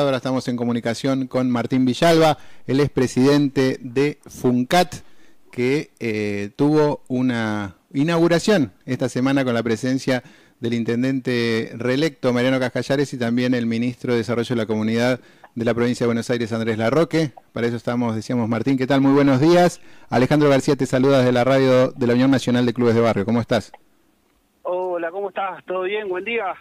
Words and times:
Ahora 0.00 0.16
estamos 0.16 0.48
en 0.48 0.56
comunicación 0.56 1.26
con 1.26 1.50
Martín 1.50 1.84
Villalba, 1.84 2.38
él 2.66 2.80
es 2.80 2.88
presidente 2.88 3.78
de 3.80 4.18
FUNCAT, 4.26 4.94
que 5.50 5.90
eh, 6.00 6.50
tuvo 6.56 7.02
una 7.08 7.76
inauguración 7.92 8.72
esta 8.86 9.10
semana 9.10 9.44
con 9.44 9.52
la 9.52 9.62
presencia 9.62 10.22
del 10.60 10.74
intendente 10.74 11.72
reelecto 11.74 12.32
Mariano 12.32 12.58
Cascallares 12.58 13.12
y 13.12 13.18
también 13.18 13.52
el 13.52 13.66
ministro 13.66 14.12
de 14.12 14.18
Desarrollo 14.18 14.54
de 14.54 14.62
la 14.62 14.66
Comunidad 14.66 15.20
de 15.54 15.64
la 15.64 15.74
provincia 15.74 16.04
de 16.04 16.08
Buenos 16.08 16.30
Aires, 16.30 16.52
Andrés 16.54 16.78
Larroque. 16.78 17.32
Para 17.52 17.66
eso 17.66 17.76
estamos, 17.76 18.14
decíamos, 18.14 18.48
Martín, 18.48 18.78
¿qué 18.78 18.86
tal? 18.86 19.02
Muy 19.02 19.12
buenos 19.12 19.40
días. 19.40 19.82
Alejandro 20.08 20.48
García 20.48 20.74
te 20.74 20.86
saluda 20.86 21.18
desde 21.18 21.32
la 21.32 21.44
radio 21.44 21.92
de 21.92 22.06
la 22.06 22.14
Unión 22.14 22.30
Nacional 22.30 22.64
de 22.64 22.72
Clubes 22.72 22.94
de 22.94 23.02
Barrio. 23.02 23.26
¿Cómo 23.26 23.42
estás? 23.42 23.72
Hola, 24.62 25.10
¿cómo 25.10 25.28
estás? 25.28 25.62
¿Todo 25.66 25.82
bien? 25.82 26.08
Buen 26.08 26.24
día. 26.24 26.54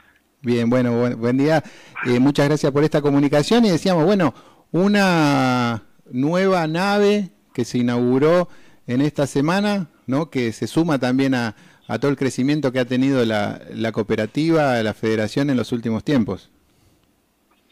Bien, 0.44 0.70
bueno, 0.72 1.16
buen, 1.18 1.38
día. 1.38 1.62
Eh, 2.08 2.20
muchas 2.20 2.48
gracias 2.48 2.72
por 2.72 2.84
esta 2.84 3.02
comunicación 3.02 3.64
y 3.64 3.70
decíamos, 3.70 4.06
bueno, 4.06 4.34
una 4.72 5.84
nueva 6.12 6.66
nave 6.66 7.30
que 7.54 7.64
se 7.64 7.78
inauguró 7.78 8.48
en 8.88 9.02
esta 9.02 9.28
semana, 9.28 9.90
¿no? 10.08 10.32
que 10.32 10.52
se 10.52 10.66
suma 10.66 10.98
también 10.98 11.36
a, 11.36 11.56
todo 12.00 12.10
el 12.10 12.18
crecimiento 12.18 12.72
que 12.72 12.80
ha 12.80 12.86
tenido 12.86 13.26
la, 13.26 13.60
la 13.74 13.92
cooperativa, 13.92 14.82
la 14.82 14.94
federación 14.94 15.50
en 15.50 15.58
los 15.58 15.74
últimos 15.74 16.06
tiempos. 16.06 16.50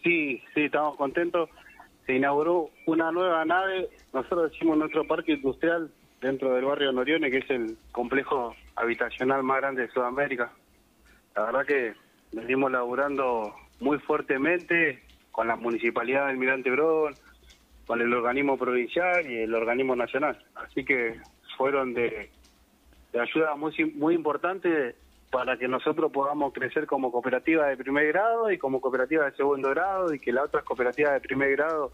Sí, 0.04 0.41
sí, 0.54 0.63
estamos 0.66 0.98
contentos. 0.98 1.49
Se 2.05 2.16
inauguró 2.16 2.70
una 2.86 3.12
nueva 3.12 3.46
nave, 3.46 3.90
nosotros 4.13 4.52
decimos 4.52 4.77
nuestro 4.77 5.08
parque 5.08 5.34
industrial 5.34 5.90
dentro 6.22 6.54
del 6.54 6.66
barrio 6.66 6.91
Norione, 6.91 7.32
que 7.32 7.38
es 7.38 7.49
el 7.49 7.77
complejo 7.94 8.55
habitacional 8.76 9.41
más 9.41 9.58
grande 9.58 9.84
de 9.84 9.91
Sudamérica. 9.91 10.52
La 11.36 11.44
verdad 11.44 11.66
que 11.66 11.94
venimos 12.32 12.72
laburando 12.72 13.54
muy 13.80 14.00
fuertemente 14.00 15.02
con 15.32 15.48
la 15.48 15.56
municipalidad 15.56 16.28
del 16.28 16.38
Mirante 16.38 16.70
Brón, 16.70 17.16
con 17.86 18.02
el 18.02 18.14
organismo 18.14 18.58
provincial 18.58 19.30
y 19.30 19.38
el 19.38 19.55
organismo 19.55 19.96
nacional. 19.96 20.38
Así 20.55 20.84
que 20.84 21.20
fueron 21.58 21.94
de, 21.94 22.30
ayuda 23.20 23.55
muy, 23.55 23.74
muy 23.96 24.16
importante 24.16 24.96
para 25.32 25.58
que 25.58 25.68
nosotros 25.68 26.12
podamos 26.12 26.54
crecer 26.54 26.88
como 26.88 27.12
cooperativa 27.12 27.68
de 27.68 27.77
primer 27.77 28.08
grado 28.08 28.52
y 28.52 28.58
como 28.58 28.82
cooperativa 28.82 29.26
de 29.26 29.36
segundo 29.36 29.70
grado 29.70 30.14
y 30.14 30.20
que 30.20 30.32
las 30.32 30.46
otras 30.46 30.64
cooperativas 30.64 31.14
de 31.14 31.20
primer 31.21 31.52
grado 31.52 31.91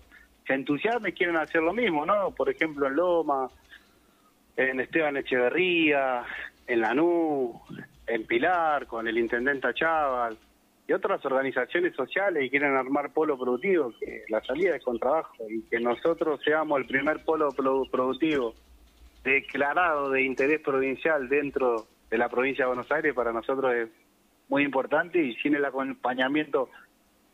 se 0.47 0.53
entusiasmen 0.53 1.11
y 1.11 1.15
quieren 1.15 1.37
hacer 1.37 1.61
lo 1.61 1.73
mismo, 1.73 2.05
¿no? 2.05 2.31
Por 2.31 2.49
ejemplo, 2.49 2.87
en 2.87 2.95
Loma, 2.95 3.49
en 4.55 4.79
Esteban 4.79 5.17
Echeverría, 5.17 6.23
en 6.67 6.81
Lanús, 6.81 7.55
en 8.07 8.25
Pilar, 8.25 8.87
con 8.87 9.07
el 9.07 9.17
intendente 9.17 9.73
Chaval 9.73 10.37
y 10.87 10.93
otras 10.93 11.25
organizaciones 11.25 11.95
sociales 11.95 12.43
que 12.43 12.49
quieren 12.51 12.75
armar 12.75 13.11
polo 13.11 13.37
productivo, 13.37 13.91
que 13.99 14.23
la 14.29 14.41
salida 14.41 14.75
es 14.75 14.83
con 14.83 14.99
trabajo 14.99 15.33
y 15.49 15.63
que 15.63 15.79
nosotros 15.79 16.39
seamos 16.43 16.79
el 16.79 16.85
primer 16.85 17.23
polo 17.23 17.49
productivo 17.51 18.53
declarado 19.23 20.11
de 20.11 20.21
interés 20.21 20.61
provincial 20.61 21.27
dentro 21.27 21.87
de 22.11 22.17
la 22.17 22.29
provincia 22.29 22.65
de 22.65 22.67
Buenos 22.67 22.91
Aires 22.91 23.13
para 23.15 23.33
nosotros 23.33 23.73
es 23.73 23.89
muy 24.47 24.63
importante 24.63 25.19
y 25.19 25.35
sin 25.37 25.55
el 25.55 25.65
acompañamiento 25.65 26.69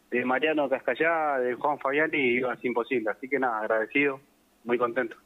de 0.10 0.24
Mariano 0.24 0.70
Cascallá, 0.70 1.40
de 1.40 1.54
Juan 1.56 1.80
Fabiani, 1.80 2.18
iba 2.18 2.58
imposible. 2.64 3.12
Así 3.12 3.28
que 3.28 3.40
nada, 3.40 3.60
agradecido, 3.60 4.22
muy 4.64 4.78
contento. 4.78 5.18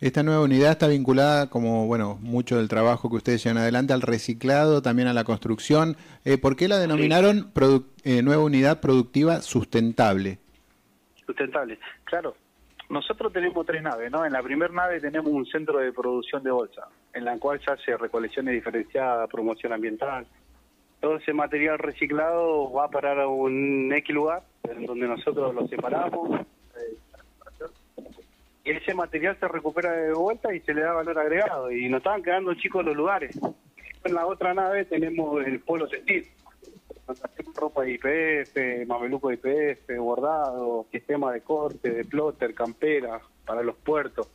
Esta 0.00 0.22
nueva 0.22 0.42
unidad 0.42 0.72
está 0.72 0.86
vinculada, 0.86 1.50
como 1.50 1.86
bueno, 1.88 2.18
mucho 2.20 2.56
del 2.56 2.68
trabajo 2.68 3.10
que 3.10 3.16
ustedes 3.16 3.42
llevan 3.42 3.58
adelante, 3.58 3.92
al 3.92 4.02
reciclado, 4.02 4.80
también 4.80 5.08
a 5.08 5.12
la 5.12 5.24
construcción. 5.24 5.96
Eh, 6.24 6.38
¿Por 6.38 6.54
qué 6.54 6.68
la 6.68 6.78
denominaron 6.78 7.52
eh, 8.04 8.22
nueva 8.22 8.44
unidad 8.44 8.80
productiva 8.80 9.42
sustentable? 9.42 10.38
Sustentable, 11.26 11.80
claro. 12.04 12.36
Nosotros 12.88 13.32
tenemos 13.32 13.66
tres 13.66 13.82
naves, 13.82 14.10
¿no? 14.10 14.24
En 14.24 14.32
la 14.32 14.42
primera 14.42 14.72
nave 14.72 15.00
tenemos 15.00 15.30
un 15.30 15.44
centro 15.44 15.78
de 15.78 15.92
producción 15.92 16.44
de 16.44 16.52
bolsa, 16.52 16.88
en 17.12 17.24
la 17.24 17.36
cual 17.38 17.60
se 17.62 17.72
hace 17.72 17.96
recolecciones 17.96 18.54
diferenciadas, 18.54 19.28
promoción 19.28 19.72
ambiental. 19.72 20.26
Todo 21.00 21.16
ese 21.16 21.32
material 21.32 21.78
reciclado 21.78 22.72
va 22.72 22.84
a 22.84 22.90
parar 22.90 23.18
a 23.18 23.26
un 23.26 23.92
X 23.92 24.14
lugar, 24.14 24.42
en 24.62 24.86
donde 24.86 25.06
nosotros 25.08 25.54
lo 25.54 25.66
separamos, 25.66 26.40
ese 28.70 28.94
material 28.94 29.36
se 29.38 29.48
recupera 29.48 29.92
de 29.92 30.12
vuelta 30.12 30.54
y 30.54 30.60
se 30.60 30.74
le 30.74 30.82
da 30.82 30.92
valor 30.92 31.18
agregado. 31.18 31.70
Y 31.70 31.88
nos 31.88 31.98
estaban 31.98 32.22
quedando 32.22 32.54
chicos 32.54 32.84
los 32.84 32.96
lugares. 32.96 33.38
En 34.04 34.14
la 34.14 34.26
otra 34.26 34.54
nave 34.54 34.84
tenemos 34.84 35.44
el 35.46 35.60
polo 35.60 35.88
textil. 35.88 36.26
Ropa 37.54 37.82
de 37.82 37.92
IPF, 37.92 38.86
mameluco 38.86 39.30
de 39.30 39.34
IPF, 39.34 39.98
bordado, 39.98 40.86
sistema 40.92 41.32
de 41.32 41.40
corte, 41.40 41.90
de 41.90 42.04
plotter, 42.04 42.54
campera 42.54 43.20
para 43.46 43.62
los 43.62 43.76
puertos. 43.76 44.28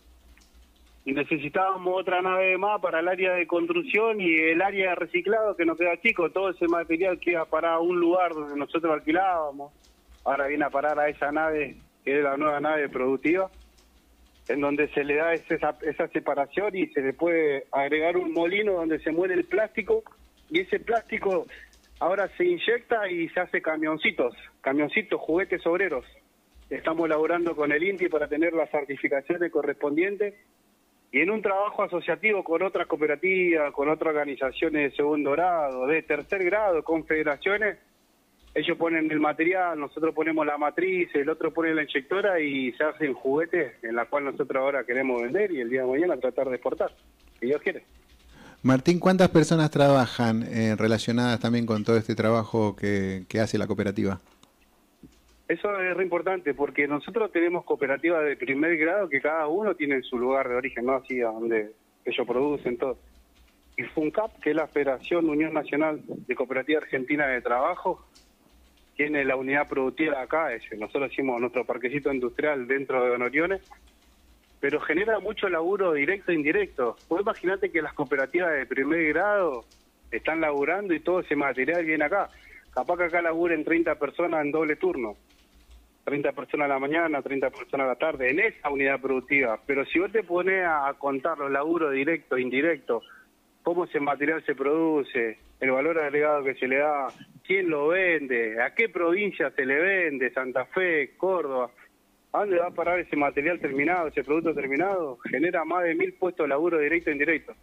Y 1.06 1.14
necesitábamos 1.14 2.00
otra 2.00 2.22
nave 2.22 2.58
más 2.58 2.82
para 2.82 3.02
el 3.02 3.08
área 3.08 3.34
de 3.34 3.46
construcción 3.46 4.20
y 4.20 4.34
el 4.34 4.62
área 4.62 4.90
de 4.90 4.96
reciclado 4.96 5.56
que 5.56 5.66
nos 5.66 5.78
queda 5.78 6.00
chico. 6.02 6.32
Todo 6.32 6.50
ese 6.50 6.68
material 6.68 7.20
queda 7.20 7.46
para 7.46 7.78
un 7.80 8.00
lugar 8.00 8.34
donde 8.34 8.56
nosotros 8.56 8.92
alquilábamos. 8.92 9.72
Ahora 10.24 10.48
viene 10.48 10.66
a 10.66 10.70
parar 10.70 10.98
a 11.00 11.10
esa 11.10 11.32
nave, 11.32 11.76
que 12.04 12.18
es 12.18 12.24
la 12.24 12.38
nueva 12.38 12.60
nave 12.60 12.90
productiva 12.90 13.52
en 14.48 14.62
donde 14.62 14.88
se 14.90 15.04
le 15.04 15.16
da 15.16 15.34
esa, 15.34 15.78
esa 15.82 16.08
separación 16.10 16.76
y 16.76 16.88
se 16.88 17.02
le 17.02 17.14
puede 17.14 17.66
agregar 17.72 18.18
un 18.18 18.34
molino 18.34 18.74
donde 18.74 19.00
se 19.00 19.12
muere 19.12 19.34
el 19.34 19.46
plástico 19.46 20.04
y 20.50 20.62
ese 20.62 20.80
plástico 20.80 21.46
ahora 22.00 22.30
se 22.38 22.46
inyecta 22.46 23.10
y 23.10 23.30
se 23.30 23.40
hace 23.40 23.62
camioncitos, 23.62 24.36
camioncitos, 24.62 25.22
juguetes 25.22 25.66
obreros. 25.66 26.06
Estamos 26.70 27.08
laborando 27.08 27.56
con 27.56 27.72
el 27.72 27.84
INTI 27.84 28.10
para 28.10 28.28
tener 28.28 28.54
las 28.54 28.70
certificaciones 28.70 29.52
correspondientes 29.52 30.34
y 31.12 31.22
en 31.22 31.30
un 31.30 31.42
trabajo 31.42 31.84
asociativo 31.84 32.44
con 32.44 32.64
otras 32.64 32.88
cooperativas, 32.88 33.72
con 33.72 33.88
otras 33.88 34.10
organizaciones 34.10 34.92
de 34.92 34.98
segundo 34.98 35.32
grado, 35.32 35.86
de 35.88 36.02
tercer 36.02 36.44
grado, 36.44 36.84
con 36.84 37.06
federaciones, 37.06 37.78
ellos 38.56 38.78
ponen 38.78 39.12
el 39.12 39.20
material, 39.20 39.80
nosotros 39.80 40.14
ponemos 40.14 40.46
la 40.46 40.58
matriz, 40.58 41.10
el 41.16 41.30
otro 41.30 41.52
pone 41.52 41.74
la 41.74 41.84
inyectora 41.84 42.40
y 42.40 42.72
se 42.74 42.84
hacen 42.84 43.14
juguetes 43.14 43.74
en 43.84 43.96
la 43.96 44.06
cual 44.06 44.26
nosotros 44.26 44.62
ahora 44.62 44.84
queremos 44.84 45.22
vender 45.22 45.52
y 45.52 45.62
el 45.62 45.70
día 45.70 45.82
de 45.82 45.88
mañana 45.88 46.18
tratar 46.18 46.50
de 46.50 46.56
exportar, 46.56 46.92
si 47.40 47.48
Dios 47.48 47.62
quiere. 47.62 47.84
Martín, 48.62 49.00
¿cuántas 49.00 49.30
personas 49.30 49.72
trabajan 49.72 50.44
eh, 50.44 50.76
relacionadas 50.78 51.40
también 51.40 51.66
con 51.66 51.84
todo 51.84 51.98
este 51.98 52.16
trabajo 52.16 52.76
que, 52.76 53.26
hace 53.42 53.58
la 53.58 53.68
cooperativa? 53.68 54.22
Eso 55.48 55.80
es 55.82 55.98
re 55.98 56.04
importante 56.04 56.54
porque 56.54 56.88
nosotros 56.88 57.32
tenemos 57.32 57.66
cooperativas 57.66 58.24
de 58.24 58.38
primer 58.38 58.78
grado 58.78 59.10
que 59.10 59.20
cada 59.20 59.48
uno 59.48 59.76
tiene 59.76 60.02
su 60.04 60.18
lugar 60.18 60.48
de 60.48 60.56
origen, 60.56 60.86
¿no? 60.86 60.94
Así 60.94 61.18
donde 61.18 61.74
ellos 62.06 62.28
producen 62.28 62.78
todo. 62.78 62.98
Y 63.76 63.84
FUNCAP, 63.84 64.40
que 64.40 64.52
es 64.52 64.56
la 64.56 64.68
Federación 64.68 65.28
Unión 65.28 65.54
Nacional 65.54 66.02
de 66.08 66.36
Cooperativa 66.36 66.80
Argentina 66.80 67.28
de 67.28 67.42
Trabajo, 67.42 68.06
tiene 68.96 69.26
la 69.26 69.36
unidad 69.36 69.68
productiva 69.68 70.22
acá, 70.22 70.50
nosotros 70.78 71.12
hicimos 71.12 71.40
nuestro 71.40 71.66
parquecito 71.66 72.14
industrial 72.14 72.68
dentro 72.68 73.04
de 73.04 73.12
Honoriones, 73.12 73.62
pero 74.60 74.80
genera 74.80 75.20
mucho 75.20 75.50
laburo 75.50 75.94
directo 75.94 76.32
e 76.32 76.36
indirecto. 76.36 76.96
Vos 77.10 77.22
imaginate 77.22 77.72
que 77.72 77.82
las 77.82 77.94
cooperativas 77.94 78.54
de 78.54 78.66
primer 78.66 79.08
grado 79.10 79.66
están 80.12 80.42
laburando 80.42 80.94
y 80.94 81.00
todo 81.00 81.20
ese 81.20 81.36
material 81.36 81.84
viene 81.86 82.06
acá. 82.06 82.30
Capaz 82.74 82.98
que 82.98 83.04
acá 83.04 83.22
laburen 83.22 83.64
30 83.64 83.96
personas 83.96 84.46
en 84.46 84.52
doble 84.52 84.76
turno. 84.76 85.16
30 86.06 86.32
personas 86.34 86.66
a 86.66 86.74
la 86.74 86.80
mañana, 86.80 87.22
30 87.22 87.50
personas 87.50 87.86
a 87.86 87.90
la 87.90 87.96
tarde, 87.96 88.30
en 88.30 88.40
esa 88.40 88.70
unidad 88.70 89.00
productiva. 89.00 89.60
Pero 89.66 89.86
si 89.86 90.00
vos 90.00 90.12
te 90.12 90.24
pones 90.24 90.66
a 90.66 90.94
contar 90.98 91.38
los 91.38 91.52
laburos 91.52 91.94
directos 91.94 92.38
e 92.38 92.42
indirectos, 92.42 93.04
cómo 93.64 93.86
ese 93.86 94.00
material 94.00 94.44
se 94.46 94.56
produce, 94.56 95.40
el 95.60 95.72
valor 95.72 96.00
agregado 96.00 96.44
que 96.44 96.56
se 96.56 96.68
le 96.68 96.78
da, 96.78 97.08
quién 97.46 97.70
lo 97.70 97.90
vende, 97.90 98.62
a 98.62 98.74
qué 98.74 98.90
provincia 98.90 99.52
se 99.52 99.66
le 99.66 99.80
vende, 99.80 100.34
Santa 100.34 100.66
Fe, 100.66 101.16
Córdoba. 101.18 101.72
¿A 102.32 102.40
dónde 102.40 102.58
va 102.58 102.68
a 102.68 102.72
parar 102.72 103.00
ese 103.00 103.16
material 103.16 103.60
terminado, 103.60 104.08
ese 104.08 104.24
producto 104.24 104.56
terminado? 104.56 105.20
Genera 105.30 105.64
más 105.66 105.84
de 105.84 105.94
mil 105.94 106.14
puestos 106.14 106.46
de 106.46 106.48
laburo 106.48 106.80
directo 106.80 107.10
e 107.10 107.14
indirecto. 107.14 107.54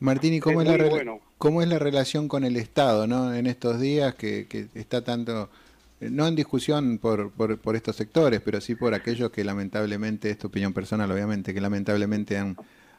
Martín, 0.00 0.34
¿y 0.34 0.40
cómo 0.40 0.60
es, 0.60 0.68
la 0.68 1.18
cómo 1.38 1.62
es 1.62 1.68
la 1.68 1.78
relación 1.78 2.26
con 2.26 2.44
el 2.44 2.56
Estado 2.56 3.06
¿no? 3.06 3.32
en 3.32 3.46
estos 3.46 3.80
días 3.80 4.16
que, 4.16 4.46
está 4.74 5.04
tanto, 5.04 5.48
no 6.00 6.26
en 6.26 6.34
discusión 6.34 6.98
por, 6.98 7.30
por, 7.30 7.56
por, 7.58 7.76
estos 7.76 7.94
sectores, 7.96 8.40
pero 8.40 8.60
sí 8.60 8.74
por 8.74 8.94
aquellos 8.94 9.30
que 9.30 9.44
lamentablemente, 9.44 10.28
es 10.28 10.38
tu 10.38 10.48
opinión 10.48 10.72
personal 10.72 11.10
obviamente, 11.10 11.54
que 11.54 11.60
lamentablemente 11.60 12.36
han, 12.36 12.56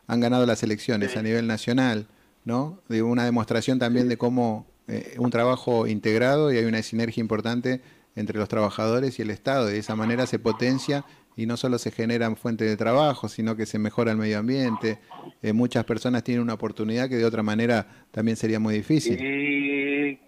han 0.07 0.19
ganado 0.21 0.45
las 0.45 0.63
elecciones 0.63 1.17
a 1.17 1.21
nivel 1.21 1.45
nacional, 1.45 2.07
¿no? 2.45 2.81
De 2.89 3.03
una 3.03 3.25
demostración 3.25 3.79
también 3.79 4.09
de 4.09 4.17
cómo 4.17 4.67
eh, 4.87 5.15
un 5.17 5.29
trabajo 5.29 5.87
integrado 5.87 6.51
y 6.51 6.57
hay 6.57 6.65
una 6.65 6.81
sinergia 6.81 7.21
importante 7.21 7.81
entre 8.15 8.37
los 8.37 8.49
trabajadores 8.49 9.17
y 9.19 9.21
el 9.21 9.29
Estado. 9.29 9.67
De 9.67 9.77
esa 9.77 9.95
manera 9.95 10.25
se 10.25 10.39
potencia 10.39 11.05
y 11.35 11.45
no 11.45 11.57
solo 11.57 11.77
se 11.77 11.91
generan 11.91 12.35
fuentes 12.35 12.69
de 12.69 12.77
trabajo, 12.77 13.27
sino 13.27 13.55
que 13.55 13.65
se 13.65 13.79
mejora 13.79 14.11
el 14.11 14.17
medio 14.17 14.39
ambiente. 14.39 14.99
Eh, 15.41 15.53
muchas 15.53 15.85
personas 15.85 16.23
tienen 16.23 16.43
una 16.43 16.53
oportunidad 16.53 17.09
que 17.09 17.15
de 17.15 17.25
otra 17.25 17.43
manera 17.43 17.87
también 18.11 18.37
sería 18.37 18.59
muy 18.59 18.75
difícil. 18.75 19.19
Y 19.19 20.19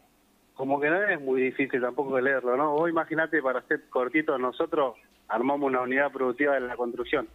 como 0.55 0.79
que 0.79 0.89
no 0.89 1.03
es 1.03 1.21
muy 1.21 1.41
difícil 1.41 1.81
tampoco 1.81 2.19
leerlo, 2.19 2.55
¿no? 2.57 2.71
Vos 2.71 2.89
imaginate, 2.89 3.41
para 3.41 3.61
ser 3.67 3.83
cortito, 3.89 4.37
nosotros 4.37 4.95
armamos 5.27 5.67
una 5.67 5.81
unidad 5.81 6.11
productiva 6.11 6.53
de 6.53 6.61
la 6.61 6.75
construcción. 6.75 7.27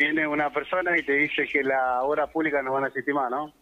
Viene 0.00 0.26
una 0.26 0.48
persona 0.48 0.96
y 0.96 1.02
te 1.02 1.12
dice 1.12 1.46
que 1.46 1.62
la 1.62 2.02
obra 2.02 2.26
pública 2.26 2.62
no 2.62 2.72
van 2.72 2.84
a 2.84 2.88
estimar, 2.88 3.30
¿no? 3.30 3.52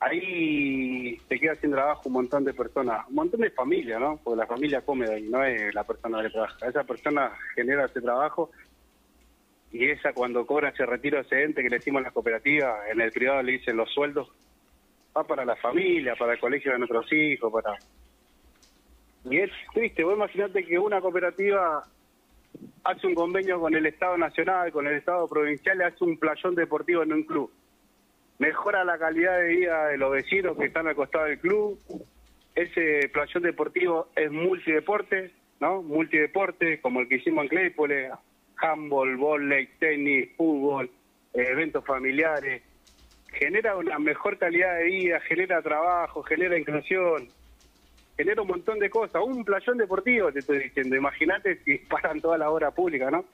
Ahí 0.00 1.18
te 1.28 1.38
queda 1.38 1.54
sin 1.56 1.72
trabajo 1.72 2.04
un 2.06 2.14
montón 2.14 2.42
de 2.42 2.54
personas, 2.54 3.06
un 3.10 3.16
montón 3.16 3.42
de 3.42 3.50
familias, 3.50 4.00
¿no? 4.00 4.18
Porque 4.24 4.38
la 4.38 4.46
familia 4.46 4.80
come 4.80 5.04
de 5.04 5.16
ahí, 5.16 5.28
no 5.28 5.44
es 5.44 5.74
la 5.74 5.84
persona 5.84 6.22
que 6.22 6.30
trabaja. 6.30 6.66
Esa 6.66 6.84
persona 6.84 7.32
genera 7.54 7.84
ese 7.84 8.00
trabajo 8.00 8.50
y 9.70 9.90
esa 9.90 10.14
cuando 10.14 10.46
cobra 10.46 10.70
ese 10.70 10.86
retiro 10.86 11.20
excedente 11.20 11.62
que 11.62 11.68
le 11.68 11.76
decimos 11.76 12.00
en 12.00 12.04
las 12.04 12.14
cooperativas, 12.14 12.88
en 12.90 13.02
el 13.02 13.12
privado 13.12 13.42
le 13.42 13.52
dicen 13.52 13.76
los 13.76 13.92
sueldos, 13.92 14.32
va 15.14 15.22
para 15.24 15.44
la 15.44 15.56
familia, 15.56 16.16
para 16.16 16.32
el 16.32 16.40
colegio 16.40 16.72
de 16.72 16.78
nuestros 16.78 17.12
hijos, 17.12 17.52
para... 17.52 17.76
Y 19.26 19.36
es 19.36 19.50
triste, 19.74 20.02
vos 20.02 20.16
imaginate 20.16 20.64
que 20.64 20.78
una 20.78 21.02
cooperativa 21.02 21.84
hace 22.84 23.06
un 23.06 23.14
convenio 23.14 23.60
con 23.60 23.74
el 23.74 23.86
Estado 23.86 24.18
Nacional, 24.18 24.72
con 24.72 24.86
el 24.86 24.94
Estado 24.94 25.28
Provincial, 25.28 25.80
hace 25.82 26.04
un 26.04 26.18
playón 26.18 26.54
deportivo 26.54 27.02
en 27.02 27.12
un 27.12 27.22
club. 27.22 27.50
Mejora 28.38 28.84
la 28.84 28.98
calidad 28.98 29.38
de 29.38 29.48
vida 29.48 29.86
de 29.88 29.98
los 29.98 30.12
vecinos 30.12 30.56
que 30.56 30.66
están 30.66 30.88
al 30.88 30.96
costado 30.96 31.26
del 31.26 31.38
club. 31.38 31.78
Ese 32.54 33.08
playón 33.12 33.42
deportivo 33.42 34.08
es 34.16 34.30
multideporte, 34.30 35.32
¿no? 35.60 35.82
Multideporte, 35.82 36.80
como 36.80 37.00
el 37.00 37.08
que 37.08 37.16
hicimos 37.16 37.44
en 37.44 37.48
Claypole, 37.48 38.10
handball, 38.56 39.16
volley, 39.16 39.68
tenis, 39.78 40.30
fútbol, 40.36 40.90
eventos 41.32 41.84
familiares 41.84 42.62
genera 43.32 43.76
una 43.76 43.98
mejor 43.98 44.38
calidad 44.38 44.78
de 44.78 44.84
vida, 44.84 45.20
genera 45.20 45.62
trabajo, 45.62 46.22
genera 46.22 46.58
inclusión, 46.58 47.28
genera 48.16 48.42
un 48.42 48.48
montón 48.48 48.78
de 48.78 48.90
cosas. 48.90 49.22
Un 49.24 49.44
playón 49.44 49.78
deportivo, 49.78 50.32
te 50.32 50.40
estoy 50.40 50.58
diciendo. 50.60 50.96
Imagínate 50.96 51.56
si 51.64 51.78
paran 51.78 52.20
toda 52.20 52.38
la 52.38 52.50
obra 52.50 52.70
pública, 52.70 53.10
¿no? 53.10 53.24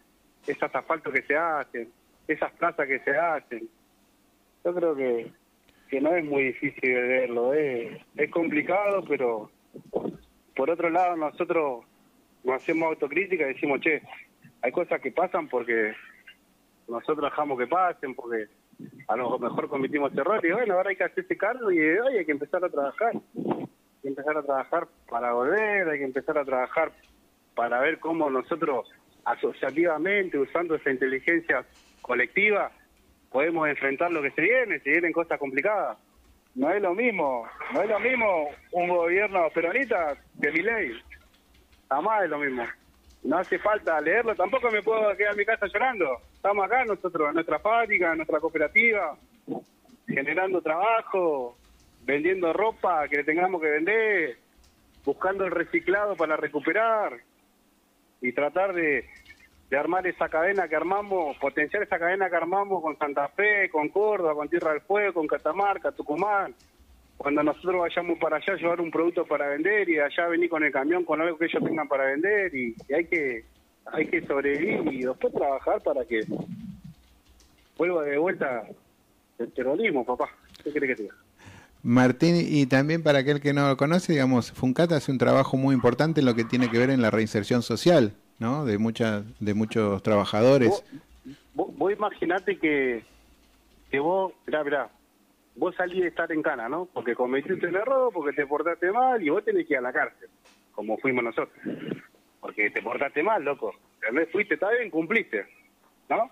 Esas 0.46 0.75
asfaltos 0.75 1.12
que 1.12 1.22
se 1.22 1.36
hacen, 1.36 1.90
esas 2.26 2.52
plazas 2.52 2.86
que 2.86 3.00
se 3.00 3.16
hacen. 3.16 3.69
Yo 4.64 4.75
creo 4.75 4.94
que, 4.94 5.30
que 5.88 6.00
no 6.00 6.14
es 6.14 6.25
muy 6.25 6.44
difícil 6.44 6.94
de 6.94 7.02
verlo. 7.02 7.54
Es, 7.54 8.00
es 8.16 8.30
complicado, 8.30 9.04
pero 9.08 9.50
por 10.54 10.70
otro 10.70 10.90
lado 10.90 11.16
nosotros 11.16 11.84
nos 12.44 12.56
hacemos 12.56 12.88
autocrítica 12.88 13.44
y 13.44 13.54
decimos, 13.54 13.81
che, 13.81 14.02
hay 14.62 14.72
cosas 14.72 15.00
que 15.00 15.12
pasan 15.12 15.48
porque 15.48 15.94
nosotros 16.88 17.31
dejamos 17.31 17.58
que 17.58 17.66
pasen, 17.66 18.14
porque 18.14 18.46
a 19.06 19.16
lo 19.16 19.38
mejor 19.38 19.69
cometimos 19.69 20.16
errores 20.16 20.50
y 20.50 20.52
bueno, 20.52 20.74
ahora 20.74 20.90
hay 20.90 20.96
que 20.96 21.04
hacerse 21.04 21.36
cargo 21.36 21.70
y 21.70 21.78
hoy 21.81 22.19
hay 22.19 22.24
que 22.24 22.32
empezar 22.32 22.64
a 22.64 22.69
trabajar. 22.69 23.12
Empezar 24.08 24.37
a 24.37 24.43
trabajar 24.43 24.88
para 25.08 25.32
volver, 25.32 25.88
hay 25.88 25.99
que 25.99 26.05
empezar 26.05 26.38
a 26.38 26.44
trabajar 26.44 26.93
para 27.55 27.81
ver 27.81 27.99
cómo 27.99 28.31
nosotros 28.31 28.90
asociativamente, 29.25 30.38
usando 30.38 30.75
esa 30.75 30.90
inteligencia 30.90 31.64
colectiva, 32.00 32.70
podemos 33.31 33.69
enfrentar 33.69 34.10
lo 34.10 34.22
que 34.22 34.31
se 34.31 34.40
viene, 34.40 34.81
si 34.81 34.90
vienen 34.90 35.12
cosas 35.12 35.38
complicadas. 35.38 35.99
No 36.55 36.70
es 36.70 36.81
lo 36.81 36.94
mismo, 36.94 37.46
no 37.75 37.82
es 37.82 37.88
lo 37.88 38.00
mismo 38.00 38.49
un 38.72 38.88
gobierno 38.88 39.49
peronista 39.55 40.16
que 40.40 40.50
mi 40.50 40.62
ley. 40.62 40.93
Jamás 41.88 42.25
es 42.25 42.31
lo 42.31 42.38
mismo 42.38 42.64
no 43.28 43.37
hace 43.37 43.58
falta 43.58 44.00
leerlo, 44.00 44.34
tampoco 44.34 44.70
me 44.70 44.82
puedo 44.82 45.14
quedar 45.16 45.32
en 45.32 45.38
mi 45.38 45.44
casa 45.44 45.66
llorando. 45.66 46.19
Estamos 46.34 46.64
acá 46.64 46.84
nosotros, 46.87 47.28
en 47.28 47.34
nuestra 47.34 47.58
fábrica, 47.58 48.12
en 48.12 48.19
nuestra 48.19 48.40
cooperativa, 48.40 49.16
generando 50.06 50.62
trabajo, 50.62 51.57
vendiendo 52.08 52.55
ropa 52.55 53.06
que 53.06 53.19
le 53.19 53.25
tengamos 53.25 53.60
que 53.60 53.69
vender, 53.69 54.38
buscando 55.05 55.44
el 55.44 55.50
reciclado 55.50 56.16
para 56.16 56.38
recuperar 56.38 57.19
y 58.22 58.32
tratar 58.32 58.72
de, 58.72 59.05
de 59.69 59.76
armar 59.76 60.06
esa 60.06 60.31
cadena 60.31 60.66
que 60.69 60.75
armamos, 60.75 61.37
potenciar 61.37 61.82
esa 61.82 61.99
cadena 61.99 62.31
que 62.31 62.37
armamos 62.37 62.82
con 62.82 62.96
Santa 62.96 63.28
Fe, 63.28 63.69
con 63.69 63.90
Córdoba, 63.90 64.34
con 64.34 64.49
Tierra 64.49 64.72
del 64.72 64.81
Fuego, 64.81 65.12
con 65.12 65.26
Catamarca, 65.26 65.93
Tucumán, 65.93 66.55
cuando 67.19 67.43
nosotros 67.43 67.78
vayamos 67.78 68.19
para 68.19 68.38
allá 68.38 68.55
llevar 68.55 68.81
un 68.81 68.90
producto 68.90 69.26
para 69.26 69.49
vender 69.49 69.87
y 69.90 69.99
allá 69.99 70.28
venir 70.28 70.49
con 70.49 70.64
el 70.64 70.72
camión 70.72 71.05
con 71.05 71.20
algo 71.20 71.37
que 71.37 71.44
ellos 71.44 71.62
tengan 71.62 71.88
para 71.88 72.06
vender 72.06 72.55
y, 72.55 72.75
hay 72.90 73.05
que 73.05 73.44
hay 73.84 74.06
que 74.06 74.22
sobrevivir 74.22 74.94
y 74.94 75.02
después 75.02 75.34
trabajar 75.34 75.82
para 75.82 76.06
que 76.06 76.22
vuelva 77.76 78.02
de 78.05 78.16
vuelta 78.16 78.64
el 79.38 79.52
terrorismo, 79.52 80.06
papá. 80.06 80.31
¿Qué 80.64 80.72
crees 80.72 80.96
que 80.96 80.96
te 80.96 81.02
diga? 81.02 81.27
Martín, 81.88 82.37
y 82.37 82.67
también 82.67 83.02
para 83.02 83.20
aquel 83.20 83.40
que 83.40 83.55
no 83.55 83.67
lo 83.67 83.79
conoce, 83.79 84.12
digamos, 84.12 84.52
Funcata 84.52 84.96
hace 84.96 85.11
un 85.11 85.17
trabajo 85.17 85.56
muy 85.56 85.75
importante 85.75 86.20
en 86.20 86.26
lo 86.26 86.35
que 86.35 86.44
tiene 86.44 86.70
que 86.70 86.76
ver 86.76 86.90
en 86.90 87.00
la 87.00 87.11
reinserción 87.11 87.62
social, 87.62 88.12
¿no? 88.38 88.67
De 88.67 88.76
muchas, 88.76 89.25
de 89.40 89.55
muchos 89.55 90.02
trabajadores. 90.02 90.85
Vos, 91.55 91.75
vos, 91.79 91.90
imaginate 91.90 92.58
que, 92.58 93.06
que 93.90 94.00
vos, 94.00 94.35
mirá, 94.46 94.64
mirá, 94.64 94.90
vos 95.56 95.75
salís 95.76 96.02
de 96.02 96.08
estar 96.08 96.31
en 96.31 96.43
cana, 96.43 96.69
¿no? 96.69 96.90
Porque 96.93 97.14
cometiste 97.14 97.67
un 97.67 97.76
error, 97.76 98.12
porque 98.12 98.37
te 98.37 98.46
portaste 98.46 98.93
mal 98.93 99.23
y 99.23 99.31
vos 99.31 99.43
tenés 99.43 99.67
que 99.67 99.73
ir 99.73 99.79
a 99.79 99.81
la 99.81 99.93
cárcel, 99.94 100.29
como 100.73 100.99
fuimos 100.99 101.25
nosotros. 101.25 101.58
Porque 102.38 102.69
te 102.69 102.82
portaste 102.82 103.23
mal, 103.23 103.43
loco. 103.43 103.75
vez 104.12 104.31
Fuiste, 104.31 104.55
está 104.55 104.70
bien, 104.73 104.91
cumpliste, 104.91 105.46
¿no? 106.11 106.31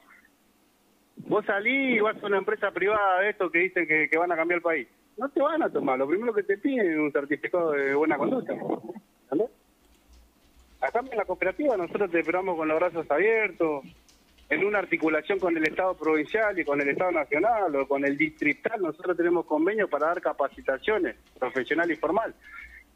Vos 1.17 1.47
salís 1.47 1.97
y 1.97 2.01
vas 2.01 2.23
a 2.23 2.27
una 2.27 2.37
empresa 2.37 2.71
privada 2.73 3.21
de 3.21 3.31
esto 3.31 3.51
que 3.51 3.61
dicen 3.61 3.87
que 3.87 4.19
van 4.19 4.33
a 4.33 4.37
cambiar 4.37 4.59
el 4.59 4.63
país. 4.63 4.87
No 5.17 5.29
te 5.29 5.41
van 5.41 5.63
a 5.63 5.71
tomar, 5.71 5.99
lo 5.99 6.07
primero 6.07 6.35
que 6.35 6.43
te 6.43 6.59
piden 6.59 6.93
es 6.93 6.99
un 6.99 7.13
certificado 7.13 7.73
de 7.73 7.95
buena 7.95 8.19
conducta. 8.19 8.53
¿Entendés? 8.53 9.51
Acá 10.81 11.01
en 11.11 11.17
la 11.17 11.25
cooperativa 11.25 11.77
nosotros 11.77 12.11
te 12.11 12.21
esperamos 12.21 12.57
con 12.57 12.69
los 12.69 12.79
brazos 12.79 13.11
abiertos, 13.11 13.85
en 14.49 14.65
una 14.65 14.79
articulación 14.79 15.39
con 15.39 15.57
el 15.57 15.65
Estado 15.65 15.95
provincial 15.95 16.59
y 16.59 16.65
con 16.65 16.81
el 16.81 16.89
Estado 16.89 17.13
nacional 17.13 17.75
o 17.75 17.89
con 17.89 18.05
el 18.05 18.17
distrital, 18.17 18.81
nosotros 18.81 19.17
tenemos 19.17 19.45
convenios 19.47 19.91
para 19.91 20.07
dar 20.07 20.21
capacitaciones 20.21 21.17
profesional 21.39 21.91
y 21.91 21.97
formal. 21.97 22.35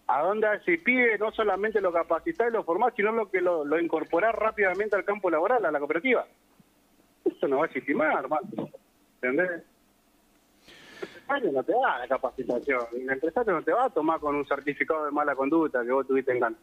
A 0.06 0.22
donde 0.22 0.46
se 0.64 0.78
pide 0.78 1.18
no 1.18 1.30
solamente 1.32 1.80
lo 1.80 1.92
capacitar 1.92 2.48
y 2.48 2.52
lo 2.52 2.64
formal, 2.64 2.92
sino 2.96 3.12
lo 3.12 3.30
que 3.30 3.40
lo, 3.40 3.80
incorporar 3.80 4.38
rápidamente 4.38 4.96
al 4.96 5.04
campo 5.04 5.30
laboral, 5.30 5.64
a 5.64 5.70
la 5.70 5.78
cooperativa. 5.78 6.26
Eso 7.24 7.48
no 7.48 7.58
va 7.58 7.64
a 7.64 7.66
existir 7.66 7.96
más, 7.96 8.16
hermano. 8.18 8.48
¿Entendés? 9.22 9.62
No 11.52 11.62
te 11.62 11.72
da 11.72 11.98
la 11.98 12.08
capacitación. 12.08 12.80
El 12.92 13.08
empresario 13.08 13.52
no 13.52 13.62
te 13.62 13.72
va 13.72 13.84
a 13.84 13.90
tomar 13.90 14.18
con 14.18 14.34
un 14.34 14.46
certificado 14.46 15.04
de 15.04 15.12
mala 15.12 15.36
conducta 15.36 15.84
que 15.84 15.92
vos 15.92 16.06
tuviste 16.06 16.32
en 16.32 16.40
gana. 16.40 16.56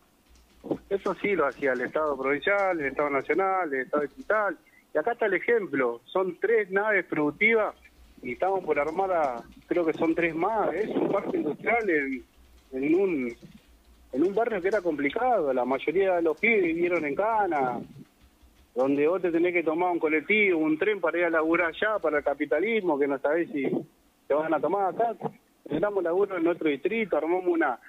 Eso 0.89 1.15
sí 1.21 1.35
lo 1.35 1.47
hacía 1.47 1.71
el 1.71 1.81
Estado 1.81 2.17
provincial, 2.17 2.79
el 2.79 2.87
Estado 2.87 3.09
nacional, 3.09 3.73
el 3.73 3.81
Estado 3.81 4.03
distrital 4.03 4.57
y 4.93 4.97
acá 4.97 5.11
está 5.13 5.25
el 5.27 5.35
ejemplo, 5.35 6.01
son 6.05 6.37
tres 6.39 6.69
naves 6.71 7.05
productivas 7.05 7.75
y 8.21 8.33
estamos 8.33 8.63
por 8.63 8.79
armar 8.79 9.11
a, 9.11 9.43
creo 9.67 9.85
que 9.85 9.93
son 9.93 10.15
tres 10.15 10.35
más, 10.35 10.73
es 10.73 10.89
un 10.89 11.11
parque 11.11 11.37
industrial 11.37 11.89
en, 11.89 12.23
en 12.71 12.95
un 12.95 13.35
en 14.13 14.23
un 14.23 14.33
barrio 14.33 14.61
que 14.61 14.69
era 14.69 14.81
complicado, 14.81 15.53
la 15.53 15.65
mayoría 15.65 16.15
de 16.15 16.21
los 16.21 16.39
pibes 16.39 16.63
vivieron 16.63 17.05
en 17.05 17.13
Cana, 17.13 17.79
donde 18.73 19.07
vos 19.07 19.21
te 19.21 19.31
tenés 19.31 19.53
que 19.53 19.63
tomar 19.63 19.91
un 19.91 19.99
colectivo, 19.99 20.59
un 20.59 20.77
tren 20.77 20.99
para 20.99 21.17
ir 21.19 21.25
a 21.25 21.29
laburar 21.29 21.67
allá, 21.67 21.99
para 21.99 22.19
el 22.19 22.23
capitalismo, 22.23 22.97
que 22.97 23.07
no 23.07 23.19
sabés 23.19 23.49
si 23.51 23.69
te 24.27 24.33
van 24.33 24.53
a 24.53 24.59
tomar 24.59 24.93
acá. 24.93 25.15
Necesitamos 25.65 26.03
laburo 26.03 26.37
en 26.37 26.43
nuestro 26.43 26.69
distrito, 26.69 27.17
armamos 27.17 27.47
una, 27.47 27.79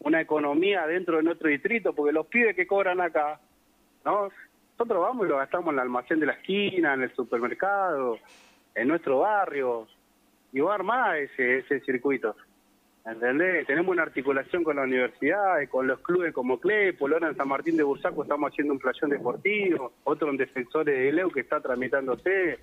una 0.00 0.20
economía 0.20 0.86
dentro 0.86 1.18
de 1.18 1.22
nuestro 1.22 1.48
distrito, 1.48 1.94
porque 1.94 2.12
los 2.12 2.26
pibes 2.26 2.56
que 2.56 2.66
cobran 2.66 3.00
acá, 3.00 3.40
¿no? 4.04 4.30
Nosotros 4.76 5.00
vamos 5.00 5.26
y 5.26 5.28
lo 5.28 5.36
gastamos 5.36 5.68
en 5.68 5.74
el 5.74 5.80
almacén 5.80 6.18
de 6.18 6.26
la 6.26 6.32
esquina, 6.32 6.94
en 6.94 7.02
el 7.02 7.14
supermercado, 7.14 8.18
en 8.74 8.88
nuestro 8.88 9.20
barrio, 9.20 9.86
y 10.52 10.60
va 10.60 10.72
a 10.72 10.74
armar 10.74 11.18
ese, 11.18 11.58
ese 11.58 11.80
circuito. 11.80 12.34
¿Entendés? 13.06 13.66
Tenemos 13.66 13.92
una 13.92 14.02
articulación 14.02 14.64
con 14.64 14.76
la 14.76 14.82
universidad, 14.82 15.56
con 15.68 15.86
los 15.86 16.00
clubes 16.00 16.32
como 16.32 16.58
CLEP, 16.58 17.00
ahora 17.02 17.28
en 17.28 17.36
San 17.36 17.48
Martín 17.48 17.76
de 17.76 17.82
Bursaco 17.82 18.22
estamos 18.22 18.50
haciendo 18.50 18.72
un 18.72 18.78
playón 18.78 19.10
deportivo, 19.10 19.92
otro 20.04 20.30
en 20.30 20.38
Defensores 20.38 20.96
de 20.96 21.12
Leu 21.12 21.30
que 21.30 21.40
está 21.40 21.60
tramitándose. 21.60 22.58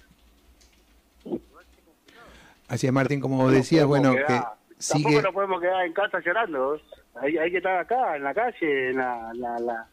Así 2.72 2.88
es, 2.88 2.94
Martín, 2.94 3.20
como 3.20 3.51
decías, 3.51 3.86
bueno, 3.86 4.13
que 4.13 4.42
sigue... 4.78 5.04
Tampoco 5.04 5.22
nos 5.24 5.34
podemos 5.34 5.62
quedar 5.62 5.86
en 5.86 5.92
casa 5.92 6.20
llorando, 6.22 6.80
hay, 7.22 7.38
hay 7.38 7.51
que 7.51 7.58
estar 7.58 7.78
acá, 7.78 8.16
en 8.16 8.24
la 8.24 8.34
calle, 8.34 8.92
en 8.92 8.96
la, 8.96 9.34
la, 9.34 9.88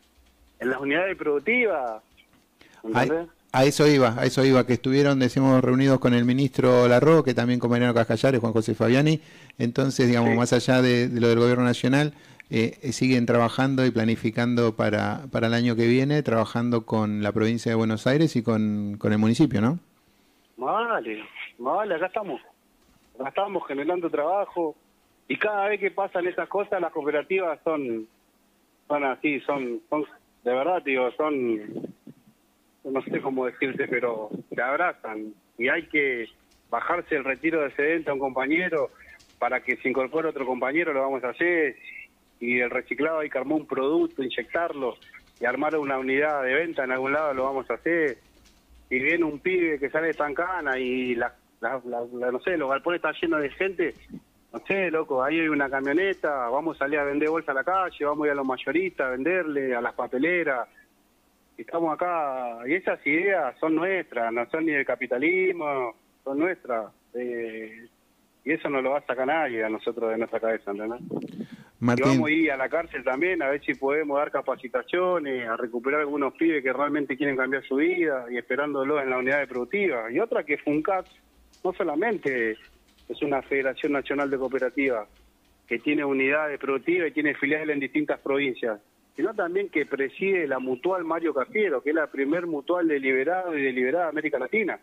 en 0.61 0.71
las 0.71 0.81
unidades 0.81 1.17
productivas, 1.17 2.01
a, 3.53 3.65
eso 3.65 3.89
iba, 3.89 4.15
a 4.17 4.25
eso 4.27 4.45
iba, 4.45 4.65
que 4.65 4.75
estuvieron, 4.75 5.19
decimos, 5.19 5.61
reunidos 5.61 5.99
con 5.99 6.15
el 6.15 6.25
ministro 6.25 6.87
Larro, 6.87 7.25
que 7.25 7.35
también 7.35 7.59
con 7.59 7.69
Mariano 7.69 7.95
Cascallares, 7.95 8.41
Juan 8.41 8.53
José 8.53 8.77
Fabiani. 8.77 9.21
Entonces, 9.59 10.07
digamos, 10.07 10.37
más 10.37 10.53
allá 10.53 10.81
de, 10.81 11.09
lo 11.13 11.27
del 11.27 11.41
gobierno 11.41 11.65
nacional, 11.65 12.15
eh, 12.49 12.79
eh, 12.81 12.93
siguen 12.93 13.27
trabajando 13.27 13.85
y 13.85 13.91
planificando 13.91 14.77
para, 14.77 15.23
para 15.33 15.49
el 15.49 15.55
año 15.55 15.75
que 15.75 15.89
viene, 15.89 16.23
trabajando 16.23 16.87
con 16.87 17.25
la 17.25 17.33
provincia 17.33 17.73
de 17.73 17.77
Buenos 17.77 18.07
Aires 18.07 18.37
y 18.37 18.43
con, 18.45 18.97
con 18.99 19.13
el 19.13 19.19
municipio, 19.19 19.61
¿no? 19.61 19.81
Vale, 20.57 21.25
vale, 21.59 21.95
acá 21.95 22.07
estamos. 22.07 22.41
Acá 23.19 23.29
estamos 23.31 23.67
generando 23.67 24.09
trabajo, 24.11 24.77
Y 25.31 25.37
cada 25.37 25.69
vez 25.69 25.81
que 25.81 25.91
pasan 25.91 26.27
esas 26.27 26.49
cosas, 26.49 26.81
las 26.81 26.93
cooperativas 26.93 27.61
son, 27.63 28.09
son 28.87 29.05
así, 29.05 29.41
son, 29.41 29.83
son 29.91 30.07
de 30.43 30.55
verdad, 30.55 30.83
digo, 30.83 31.11
son, 31.13 31.59
no 32.85 33.03
sé 33.03 33.21
cómo 33.21 33.45
decirte, 33.45 33.87
pero 33.89 34.31
te 34.49 34.63
abrazan. 34.63 35.35
Y 35.59 35.69
hay 35.69 35.87
que 35.89 36.27
bajarse 36.71 37.17
el 37.17 37.25
retiro 37.25 37.61
de 37.61 37.69
excedente 37.69 38.09
a 38.09 38.15
un 38.15 38.21
compañero 38.21 38.91
para 39.39 39.61
que 39.61 39.77
se 39.77 39.91
incorpore 39.91 40.29
otro 40.29 40.47
compañero, 40.47 40.95
lo 40.95 41.03
vamos 41.03 41.23
a 41.25 41.31
hacer. 41.31 41.77
Y 42.41 42.61
el 42.61 42.71
reciclado 42.71 43.19
hay 43.19 43.29
que 43.29 43.39
armar 43.39 43.61
un 43.61 43.67
producto, 43.67 44.23
inyectarlo 44.23 44.97
y 45.41 45.45
armar 45.45 45.77
una 45.77 45.99
unidad 45.99 46.43
de 46.43 46.55
venta 46.55 46.85
en 46.85 46.93
algún 46.93 47.13
lado, 47.13 47.35
lo 47.35 47.45
vamos 47.45 47.69
a 47.71 47.75
hacer. 47.75 48.17
Y 48.89 48.99
viene 48.99 49.25
un 49.25 49.41
pibe 49.41 49.79
que 49.79 49.91
sale 49.91 50.07
de 50.09 50.15
Tancana 50.15 50.79
y 50.79 51.15
la, 51.15 51.35
no 51.61 52.41
sé, 52.41 52.57
los 52.57 52.71
galpones 52.71 52.99
están 52.99 53.15
llenos 53.21 53.41
de 53.43 53.51
gente 53.51 53.95
no 54.53 54.61
sé, 54.61 54.91
loco, 54.91 55.23
ahí 55.23 55.41
hay 55.41 55.49
una 55.49 55.69
camioneta, 55.69 56.49
vamos 56.49 56.77
a 56.77 56.79
salir 56.81 56.99
a 56.99 57.05
vender 57.05 57.29
bolsa 57.29 57.53
a 57.53 57.55
la 57.55 57.65
calle, 57.65 58.05
vamos 58.05 58.25
a 58.25 58.27
ir 58.29 58.33
a 58.33 58.37
los 58.37 58.47
mayoristas 58.47 59.07
a 59.07 59.11
venderle, 59.11 59.75
a 59.75 59.81
las 59.81 59.95
papeleras. 59.95 60.69
Estamos 61.57 61.93
acá, 61.93 62.61
y 62.67 62.75
esas 62.75 63.05
ideas 63.07 63.55
son 63.59 63.75
nuestras, 63.75 64.33
no 64.33 64.49
son 64.49 64.65
ni 64.65 64.73
del 64.73 64.87
capitalismo, 64.87 65.95
son 66.25 66.39
nuestras. 66.39 66.93
Eh, 67.15 67.89
y 68.45 68.53
eso 68.53 68.71
no 68.71 68.81
lo 68.81 68.93
va 68.93 68.99
a 68.99 69.07
sacar 69.07 69.27
nadie 69.27 69.63
a 69.65 69.69
nosotros 69.69 70.11
de 70.11 70.19
nuestra 70.19 70.41
cabeza, 70.41 70.71
¿entendés? 70.71 71.01
Y 71.81 72.01
vamos 72.01 72.29
a 72.29 72.33
ir 72.33 72.51
a 72.53 72.57
la 72.57 72.69
cárcel 72.69 73.05
también 73.05 73.43
a 73.43 73.51
ver 73.51 73.63
si 73.63 73.75
podemos 73.75 74.19
dar 74.19 74.31
capacitaciones, 74.31 75.47
a 75.47 75.57
recuperar 75.57 76.01
algunos 76.01 76.33
pibes 76.35 76.63
que 76.63 76.73
realmente 76.73 77.17
quieren 77.17 77.37
cambiar 77.37 77.65
su 77.65 77.77
vida 77.77 78.27
y 78.31 78.39
esperándolo 78.39 79.01
en 79.01 79.11
la 79.11 79.19
unidad 79.19 79.47
productiva. 79.47 80.11
Y 80.11 80.21
otra 80.21 80.45
que 80.45 80.59
FUNCAT 80.59 81.07
no 81.65 81.73
solamente 81.73 82.57
es 83.09 83.23
una 83.23 83.43
Federación 83.43 83.93
Nacional 83.93 84.31
de 84.31 84.39
Cooperativas 84.39 85.09
que 85.67 85.79
tiene 85.79 86.05
unidades 86.05 86.59
productivas 86.59 87.09
y 87.09 87.13
tiene 87.13 87.35
filiales 87.35 87.75
en 87.75 87.81
distintas 87.81 88.21
provincias, 88.21 88.81
sino 89.17 89.35
también 89.35 89.69
que 89.69 89.85
preside 89.85 90.47
la 90.47 90.59
mutual 90.59 91.05
Mario 91.05 91.35
Cafiero, 91.35 91.83
que 91.83 91.91
es 91.91 91.97
la 91.97 92.07
primer 92.07 92.47
mutual 92.47 92.89
deliberada 92.89 93.55
y 93.57 93.63
deliberada 93.63 94.05
de 94.05 94.11
América 94.11 94.39
Latina, 94.39 94.81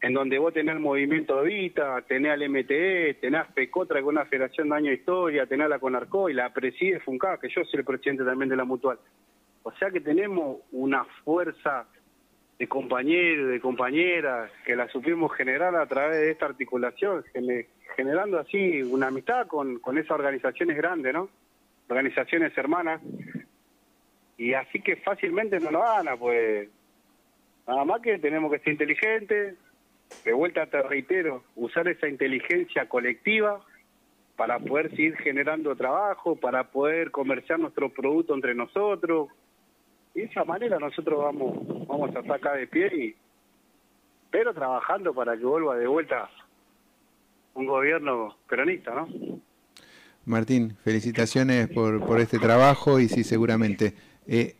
en 0.00 0.14
donde 0.14 0.38
vos 0.38 0.52
tenés 0.52 0.74
el 0.74 0.80
movimiento 0.80 1.42
Vita, 1.42 2.02
tenés 2.08 2.32
al 2.32 2.48
MTE, 2.48 3.18
tenés 3.20 3.46
PECOTRA, 3.54 3.98
que 3.98 4.04
es 4.04 4.08
una 4.08 4.24
federación 4.24 4.68
de 4.68 4.76
año 4.76 4.88
de 4.88 4.96
historia, 4.96 5.46
tenés 5.46 5.68
la 5.68 5.78
CONARCO 5.78 6.28
y 6.28 6.34
la 6.34 6.52
preside 6.52 6.98
FUNCA, 6.98 7.38
que 7.38 7.48
yo 7.48 7.64
soy 7.64 7.80
el 7.80 7.84
presidente 7.84 8.24
también 8.24 8.48
de 8.48 8.56
la 8.56 8.64
mutual. 8.64 8.98
O 9.62 9.70
sea 9.72 9.90
que 9.90 10.00
tenemos 10.00 10.58
una 10.72 11.04
fuerza 11.24 11.86
de 12.58 12.68
compañeros, 12.68 13.50
de 13.50 13.60
compañeras, 13.60 14.50
que 14.64 14.76
la 14.76 14.88
supimos 14.88 15.32
generar 15.34 15.74
a 15.74 15.86
través 15.86 16.16
de 16.16 16.30
esta 16.30 16.46
articulación, 16.46 17.24
generando 17.96 18.38
así 18.38 18.82
una 18.82 19.08
amistad 19.08 19.46
con, 19.46 19.78
con 19.78 19.98
esas 19.98 20.12
organizaciones 20.12 20.76
grandes, 20.76 21.12
¿no? 21.12 21.28
Organizaciones 21.88 22.56
hermanas. 22.56 23.00
Y 24.36 24.54
así 24.54 24.80
que 24.80 24.96
fácilmente 24.96 25.60
no 25.60 25.70
nos 25.70 25.82
gana, 25.82 26.16
pues 26.16 26.68
nada 27.66 27.84
más 27.84 28.00
que 28.00 28.18
tenemos 28.18 28.50
que 28.50 28.58
ser 28.60 28.72
inteligentes, 28.72 29.56
de 30.24 30.32
vuelta 30.32 30.66
te 30.66 30.82
reitero, 30.82 31.44
usar 31.56 31.88
esa 31.88 32.08
inteligencia 32.08 32.88
colectiva 32.88 33.64
para 34.36 34.58
poder 34.58 34.90
seguir 34.90 35.16
generando 35.16 35.76
trabajo, 35.76 36.36
para 36.36 36.70
poder 36.70 37.10
comerciar 37.10 37.58
nuestro 37.58 37.90
producto 37.90 38.34
entre 38.34 38.54
nosotros, 38.54 39.28
de 40.14 40.24
esa 40.24 40.44
manera 40.44 40.78
nosotros 40.78 41.18
vamos 41.22 41.86
vamos 41.86 42.14
a 42.14 42.20
estar 42.20 42.36
acá 42.36 42.54
de 42.54 42.66
pie 42.66 42.86
y 42.94 43.16
pero 44.30 44.54
trabajando 44.54 45.12
para 45.14 45.36
que 45.36 45.44
vuelva 45.44 45.76
de 45.76 45.86
vuelta 45.86 46.30
un 47.54 47.66
gobierno 47.66 48.36
peronista, 48.48 48.94
¿no? 48.94 49.08
Martín, 50.24 50.76
felicitaciones 50.84 51.68
por, 51.68 52.04
por 52.06 52.20
este 52.20 52.38
trabajo 52.38 52.98
y 53.00 53.08
sí, 53.08 53.24
seguramente 53.24 53.94
eh, 54.26 54.54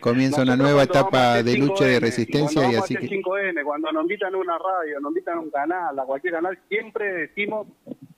comienza 0.00 0.42
una 0.42 0.56
nueva 0.56 0.82
etapa 0.82 1.42
de 1.42 1.56
lucha 1.56 1.84
de 1.84 2.00
resistencia 2.00 2.70
y, 2.70 2.74
así 2.74 2.96
que... 2.96 3.08
5N, 3.08 3.64
cuando 3.64 3.90
nos 3.92 4.02
invitan 4.02 4.34
a 4.34 4.38
una 4.38 4.58
radio, 4.58 5.00
nos 5.00 5.12
invitan 5.12 5.38
a 5.38 5.40
un 5.40 5.50
canal, 5.50 5.98
a 5.98 6.02
cualquier 6.04 6.34
canal, 6.34 6.58
siempre 6.68 7.12
decimos, 7.12 7.68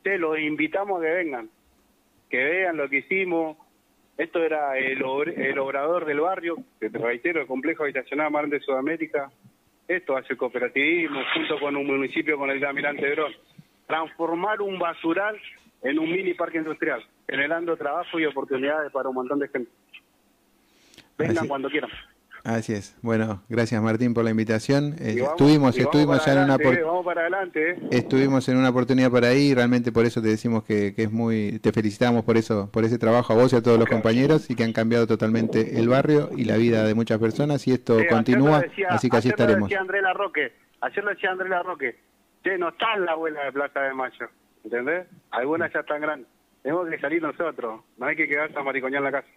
te 0.02 0.18
los 0.18 0.38
invitamos 0.38 0.98
a 0.98 1.04
que 1.04 1.10
vengan, 1.10 1.50
que 2.28 2.42
vean 2.42 2.76
lo 2.76 2.88
que 2.88 2.98
hicimos, 2.98 3.56
esto 4.18 4.42
era 4.42 4.78
el, 4.78 5.02
el 5.36 5.58
obrador 5.58 6.06
del 6.06 6.20
barrio, 6.20 6.56
que 6.80 6.88
te 6.88 6.98
reitero, 6.98 7.40
el 7.40 7.46
complejo 7.46 7.82
habitacional 7.82 8.30
más 8.30 8.48
de 8.48 8.60
Sudamérica. 8.60 9.30
Esto 9.86 10.16
hace 10.16 10.36
cooperativismo 10.36 11.20
junto 11.34 11.60
con 11.60 11.76
un 11.76 11.86
municipio 11.86 12.38
con 12.38 12.50
el 12.50 12.58
de 12.58 12.66
Almirante 12.66 13.10
Brón. 13.12 13.32
Transformar 13.86 14.62
un 14.62 14.78
basural 14.78 15.38
en 15.82 15.98
un 15.98 16.10
mini 16.10 16.34
parque 16.34 16.58
industrial, 16.58 17.04
generando 17.28 17.76
trabajo 17.76 18.18
y 18.18 18.24
oportunidades 18.24 18.90
para 18.90 19.08
un 19.08 19.14
montón 19.16 19.38
de 19.38 19.48
gente. 19.48 19.70
Vengan 21.18 21.46
cuando 21.46 21.68
quieran. 21.68 21.90
Así 22.46 22.74
es. 22.74 22.96
Bueno, 23.02 23.42
gracias 23.48 23.82
Martín 23.82 24.14
por 24.14 24.22
la 24.22 24.30
invitación. 24.30 24.94
Eh, 25.00 25.16
estuvimos, 25.20 25.76
estuvimos 25.76 26.24
ya 26.24 26.34
en 26.34 26.44
una 26.44 26.54
eh, 26.54 26.80
vamos 26.80 27.04
para 27.04 27.22
adelante, 27.22 27.70
eh. 27.70 27.78
estuvimos 27.90 28.48
en 28.48 28.56
una 28.56 28.68
oportunidad 28.70 29.10
para 29.10 29.28
ahí. 29.28 29.52
Realmente 29.52 29.90
por 29.90 30.04
eso 30.06 30.22
te 30.22 30.28
decimos 30.28 30.62
que, 30.62 30.94
es 30.96 31.10
muy, 31.10 31.58
te 31.58 31.72
felicitamos 31.72 32.24
por 32.24 32.36
eso, 32.36 32.70
por 32.70 32.84
ese 32.84 32.98
trabajo 32.98 33.32
a 33.32 33.36
vos 33.36 33.52
y 33.52 33.56
a 33.56 33.62
todos 33.62 33.80
los 33.80 33.88
compañeros 33.88 34.48
y 34.48 34.54
que 34.54 34.62
han 34.62 34.72
cambiado 34.72 35.08
totalmente 35.08 35.80
el 35.80 35.88
barrio 35.88 36.30
y 36.36 36.44
la 36.44 36.56
vida 36.56 36.84
de 36.84 36.94
muchas 36.94 37.18
personas 37.18 37.66
y 37.66 37.72
esto 37.72 37.98
continúa. 38.08 38.62
así 38.90 39.10
que 39.10 39.16
así 39.16 39.28
estaremos. 39.30 39.68
Decía 39.68 39.80
Andrés 39.80 40.02
Larroque, 40.02 40.52
ayer 40.82 41.02
lo 41.02 41.10
decía 41.10 41.32
Andrés 41.32 41.50
Larroque, 41.50 41.96
che, 42.44 42.56
no 42.58 42.68
está 42.68 42.96
la 42.96 43.10
abuela 43.10 43.42
de 43.42 43.50
Plaza 43.50 43.80
de 43.80 43.92
Mayo, 43.92 44.28
¿entendés? 44.62 45.08
Algunas 45.32 45.72
ya 45.72 45.80
están 45.80 46.00
grandes. 46.00 46.28
Tenemos 46.62 46.88
que 46.88 47.00
salir 47.00 47.20
nosotros, 47.20 47.80
no 47.96 48.06
hay 48.06 48.14
que 48.14 48.28
quedarse 48.28 48.56
a 48.56 48.62
maricoñar 48.62 48.98
en 48.98 49.04
la 49.04 49.10
casa 49.10 49.28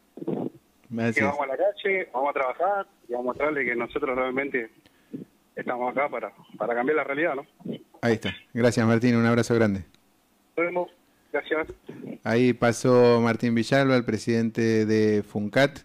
que 0.89 1.23
vamos 1.23 1.41
a 1.41 1.47
la 1.47 1.57
calle, 1.57 2.09
vamos 2.13 2.29
a 2.29 2.33
trabajar 2.33 2.87
y 3.07 3.13
vamos 3.13 3.25
a 3.25 3.29
mostrarle 3.29 3.65
que 3.65 3.75
nosotros 3.75 4.15
realmente 4.15 4.69
estamos 5.55 5.91
acá 5.91 6.09
para, 6.09 6.31
para 6.57 6.73
cambiar 6.73 6.97
la 6.97 7.03
realidad, 7.03 7.35
¿no? 7.35 7.45
Ahí 8.01 8.13
está. 8.13 8.33
Gracias, 8.53 8.85
Martín. 8.85 9.15
Un 9.15 9.25
abrazo 9.25 9.53
grande. 9.55 9.83
Nos 10.55 10.65
vemos. 10.65 10.89
Gracias. 11.31 11.67
Ahí 12.23 12.53
pasó 12.53 13.19
Martín 13.21 13.53
Villalba, 13.53 13.95
el 13.95 14.03
presidente 14.03 14.85
de 14.85 15.21
FUNCAT, 15.21 15.79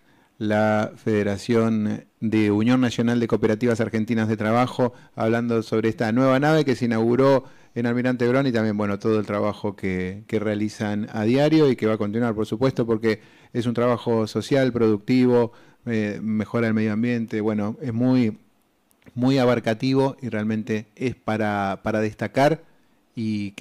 la 0.48 0.92
Federación 0.96 2.04
de 2.20 2.50
Unión 2.50 2.80
Nacional 2.80 3.20
de 3.20 3.28
Cooperativas 3.28 3.80
Argentinas 3.80 4.28
de 4.28 4.36
Trabajo, 4.36 4.92
hablando 5.14 5.62
sobre 5.62 5.88
esta 5.88 6.12
nueva 6.12 6.38
nave 6.40 6.64
que 6.64 6.76
se 6.76 6.84
inauguró 6.84 7.44
en 7.74 7.86
Almirante 7.86 8.28
Brown 8.28 8.46
y 8.46 8.52
también, 8.52 8.76
bueno, 8.76 8.98
todo 8.98 9.18
el 9.18 9.26
trabajo 9.26 9.74
que, 9.74 10.22
que 10.26 10.38
realizan 10.38 11.08
a 11.12 11.24
diario 11.24 11.70
y 11.70 11.76
que 11.76 11.86
va 11.86 11.94
a 11.94 11.98
continuar, 11.98 12.34
por 12.34 12.46
supuesto, 12.46 12.86
porque 12.86 13.20
es 13.52 13.66
un 13.66 13.74
trabajo 13.74 14.26
social, 14.26 14.72
productivo, 14.72 15.52
eh, 15.86 16.20
mejora 16.22 16.68
el 16.68 16.74
medio 16.74 16.92
ambiente, 16.92 17.40
bueno, 17.40 17.76
es 17.82 17.92
muy, 17.92 18.38
muy 19.14 19.38
abarcativo 19.38 20.16
y 20.22 20.28
realmente 20.28 20.86
es 20.96 21.14
para, 21.14 21.80
para 21.82 22.00
destacar 22.00 22.62
y 23.14 23.52